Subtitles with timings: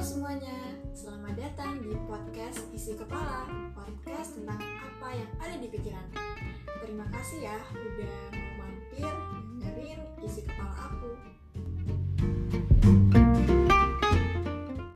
[0.00, 3.44] Semuanya, selamat datang di podcast Isi Kepala
[3.76, 6.08] Podcast tentang apa yang ada di pikiran.
[6.80, 8.39] Terima kasih ya udah